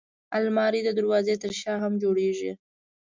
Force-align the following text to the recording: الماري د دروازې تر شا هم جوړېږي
الماري 0.37 0.81
د 0.83 0.89
دروازې 0.99 1.35
تر 1.43 1.51
شا 1.61 1.73
هم 1.83 1.93
جوړېږي 2.03 2.51